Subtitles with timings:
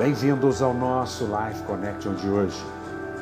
[0.00, 2.58] Bem-vindos ao nosso Life Connection de hoje.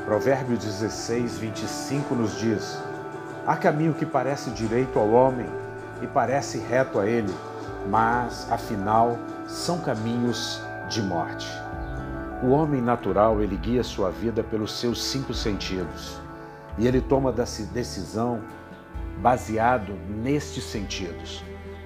[0.04, 2.80] Provérbio 16, 25 nos diz:
[3.44, 5.48] Há caminho que parece direito ao homem
[6.00, 7.34] e parece reto a ele,
[7.90, 9.18] mas afinal
[9.48, 11.48] são caminhos de morte.
[12.44, 16.16] O homem natural, ele guia sua vida pelos seus cinco sentidos
[16.78, 18.40] e ele toma decisão
[19.20, 21.42] baseado nestes sentidos.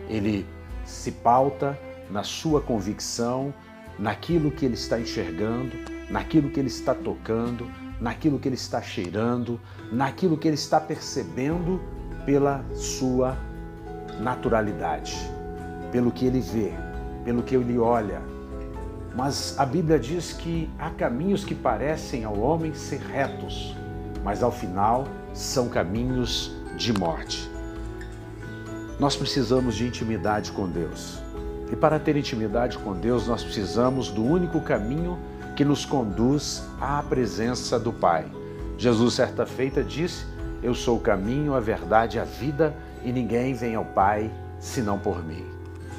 [0.06, 0.46] Ele
[0.84, 1.78] se pauta
[2.10, 3.54] na sua convicção,
[3.98, 5.76] naquilo que ele está enxergando,
[6.10, 7.70] naquilo que ele está tocando,
[8.00, 9.60] naquilo que ele está cheirando,
[9.90, 11.80] naquilo que ele está percebendo
[12.26, 13.36] pela sua
[14.20, 15.16] naturalidade,
[15.90, 16.72] pelo que ele vê,
[17.24, 18.20] pelo que ele olha.
[19.14, 23.76] Mas a Bíblia diz que há caminhos que parecem ao homem ser retos,
[24.24, 27.50] mas ao final são caminhos de morte.
[28.98, 31.21] Nós precisamos de intimidade com Deus.
[31.72, 35.18] E para ter intimidade com Deus, nós precisamos do único caminho
[35.56, 38.26] que nos conduz à presença do Pai.
[38.76, 40.26] Jesus, certa feita, disse:
[40.62, 45.24] Eu sou o caminho, a verdade a vida, e ninguém vem ao Pai senão por
[45.24, 45.46] mim.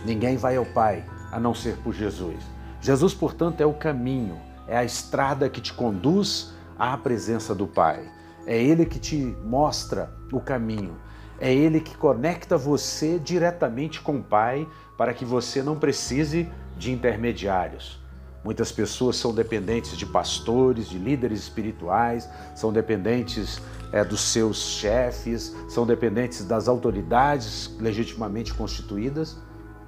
[0.05, 2.37] Ninguém vai ao Pai a não ser por Jesus.
[2.79, 8.07] Jesus, portanto, é o caminho, é a estrada que te conduz à presença do Pai.
[8.45, 10.95] É Ele que te mostra o caminho.
[11.43, 14.65] É Ele que conecta você diretamente com o Pai
[14.97, 17.99] para que você não precise de intermediários.
[18.45, 25.53] Muitas pessoas são dependentes de pastores, de líderes espirituais, são dependentes é, dos seus chefes,
[25.67, 29.37] são dependentes das autoridades legitimamente constituídas,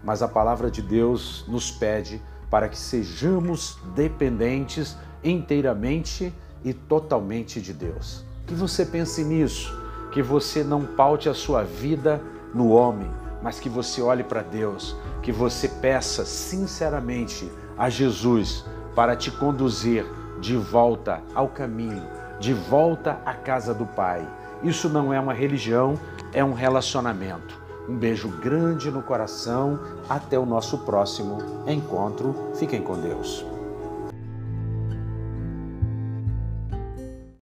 [0.03, 6.33] mas a palavra de Deus nos pede para que sejamos dependentes inteiramente
[6.65, 8.25] e totalmente de Deus.
[8.45, 9.84] Que você pense nisso
[10.15, 12.21] que você não paute a sua vida
[12.53, 13.11] no homem,
[13.43, 18.63] mas que você olhe para Deus, que você peça sinceramente a Jesus
[18.95, 20.05] para te conduzir
[20.39, 22.01] de volta ao caminho,
[22.39, 24.25] de volta à casa do Pai.
[24.63, 25.99] Isso não é uma religião,
[26.31, 27.59] é um relacionamento.
[27.89, 29.77] Um beijo grande no coração.
[30.07, 32.53] Até o nosso próximo encontro.
[32.55, 33.45] Fiquem com Deus.